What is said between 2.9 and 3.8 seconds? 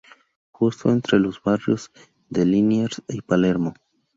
y Palermo.